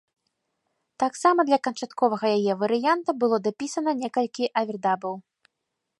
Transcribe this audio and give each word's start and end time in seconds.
Таксама 1.03 1.39
для 1.49 1.59
канчатковага 1.67 2.25
яе 2.39 2.53
варыянта 2.63 3.09
было 3.25 3.35
дапісана 3.49 3.91
некалькі 4.03 4.51
авердабаў. 4.63 5.13